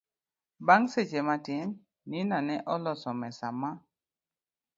[0.65, 1.67] Bang' seche matin,
[2.09, 3.71] Nina ne oloso mesa ma